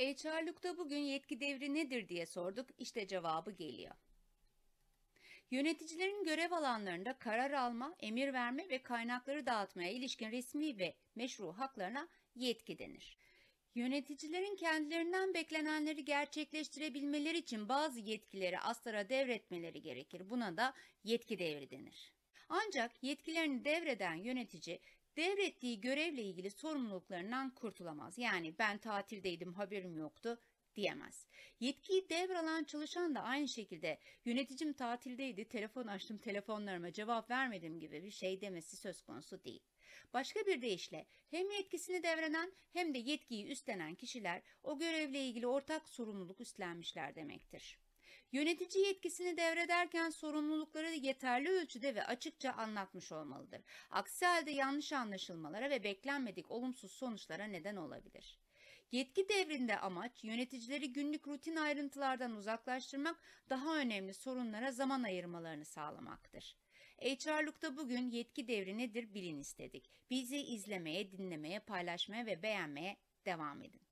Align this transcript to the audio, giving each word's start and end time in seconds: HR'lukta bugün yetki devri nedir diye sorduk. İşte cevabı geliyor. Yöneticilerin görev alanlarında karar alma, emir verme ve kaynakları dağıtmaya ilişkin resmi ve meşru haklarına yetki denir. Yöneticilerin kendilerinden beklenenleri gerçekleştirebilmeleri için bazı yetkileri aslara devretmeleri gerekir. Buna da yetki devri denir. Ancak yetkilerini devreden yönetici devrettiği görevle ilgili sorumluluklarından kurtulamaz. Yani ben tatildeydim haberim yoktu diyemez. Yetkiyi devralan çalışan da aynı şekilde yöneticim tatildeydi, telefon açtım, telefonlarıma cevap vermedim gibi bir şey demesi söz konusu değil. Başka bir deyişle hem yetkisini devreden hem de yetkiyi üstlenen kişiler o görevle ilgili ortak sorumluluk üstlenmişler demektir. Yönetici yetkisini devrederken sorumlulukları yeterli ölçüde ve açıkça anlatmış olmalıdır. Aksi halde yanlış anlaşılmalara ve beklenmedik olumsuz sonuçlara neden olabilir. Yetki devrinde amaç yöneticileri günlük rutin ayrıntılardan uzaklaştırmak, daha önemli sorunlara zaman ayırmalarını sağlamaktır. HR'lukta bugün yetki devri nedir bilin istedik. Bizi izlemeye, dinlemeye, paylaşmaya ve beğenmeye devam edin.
HR'lukta 0.00 0.78
bugün 0.78 0.98
yetki 0.98 1.40
devri 1.40 1.74
nedir 1.74 2.08
diye 2.08 2.26
sorduk. 2.26 2.66
İşte 2.78 3.06
cevabı 3.06 3.50
geliyor. 3.50 3.94
Yöneticilerin 5.50 6.24
görev 6.24 6.52
alanlarında 6.52 7.18
karar 7.18 7.50
alma, 7.50 7.94
emir 8.00 8.32
verme 8.32 8.68
ve 8.68 8.82
kaynakları 8.82 9.46
dağıtmaya 9.46 9.90
ilişkin 9.90 10.30
resmi 10.30 10.78
ve 10.78 10.94
meşru 11.14 11.52
haklarına 11.52 12.08
yetki 12.34 12.78
denir. 12.78 13.18
Yöneticilerin 13.74 14.56
kendilerinden 14.56 15.34
beklenenleri 15.34 16.04
gerçekleştirebilmeleri 16.04 17.38
için 17.38 17.68
bazı 17.68 18.00
yetkileri 18.00 18.58
aslara 18.58 19.08
devretmeleri 19.08 19.82
gerekir. 19.82 20.30
Buna 20.30 20.56
da 20.56 20.74
yetki 21.04 21.38
devri 21.38 21.70
denir. 21.70 22.12
Ancak 22.52 23.02
yetkilerini 23.02 23.64
devreden 23.64 24.14
yönetici 24.14 24.80
devrettiği 25.16 25.80
görevle 25.80 26.22
ilgili 26.22 26.50
sorumluluklarından 26.50 27.54
kurtulamaz. 27.54 28.18
Yani 28.18 28.58
ben 28.58 28.78
tatildeydim 28.78 29.52
haberim 29.52 29.96
yoktu 29.96 30.40
diyemez. 30.74 31.26
Yetkiyi 31.60 32.08
devralan 32.08 32.64
çalışan 32.64 33.14
da 33.14 33.22
aynı 33.22 33.48
şekilde 33.48 33.98
yöneticim 34.24 34.72
tatildeydi, 34.72 35.48
telefon 35.48 35.86
açtım, 35.86 36.18
telefonlarıma 36.18 36.92
cevap 36.92 37.30
vermedim 37.30 37.80
gibi 37.80 38.04
bir 38.04 38.10
şey 38.10 38.40
demesi 38.40 38.76
söz 38.76 39.02
konusu 39.02 39.44
değil. 39.44 39.62
Başka 40.12 40.40
bir 40.40 40.62
deyişle 40.62 41.06
hem 41.30 41.50
yetkisini 41.50 42.02
devreden 42.02 42.52
hem 42.72 42.94
de 42.94 42.98
yetkiyi 42.98 43.46
üstlenen 43.46 43.94
kişiler 43.94 44.42
o 44.62 44.78
görevle 44.78 45.26
ilgili 45.26 45.46
ortak 45.46 45.88
sorumluluk 45.88 46.40
üstlenmişler 46.40 47.14
demektir. 47.14 47.78
Yönetici 48.32 48.86
yetkisini 48.86 49.36
devrederken 49.36 50.10
sorumlulukları 50.10 50.90
yeterli 50.90 51.50
ölçüde 51.50 51.94
ve 51.94 52.04
açıkça 52.04 52.52
anlatmış 52.52 53.12
olmalıdır. 53.12 53.60
Aksi 53.90 54.26
halde 54.26 54.50
yanlış 54.50 54.92
anlaşılmalara 54.92 55.70
ve 55.70 55.84
beklenmedik 55.84 56.50
olumsuz 56.50 56.92
sonuçlara 56.92 57.44
neden 57.44 57.76
olabilir. 57.76 58.38
Yetki 58.92 59.28
devrinde 59.28 59.78
amaç 59.78 60.24
yöneticileri 60.24 60.92
günlük 60.92 61.28
rutin 61.28 61.56
ayrıntılardan 61.56 62.32
uzaklaştırmak, 62.36 63.16
daha 63.50 63.76
önemli 63.76 64.14
sorunlara 64.14 64.72
zaman 64.72 65.02
ayırmalarını 65.02 65.64
sağlamaktır. 65.64 66.56
HR'lukta 67.00 67.76
bugün 67.76 68.10
yetki 68.10 68.48
devri 68.48 68.78
nedir 68.78 69.14
bilin 69.14 69.40
istedik. 69.40 69.90
Bizi 70.10 70.36
izlemeye, 70.36 71.12
dinlemeye, 71.12 71.58
paylaşmaya 71.58 72.26
ve 72.26 72.42
beğenmeye 72.42 72.96
devam 73.26 73.62
edin. 73.62 73.89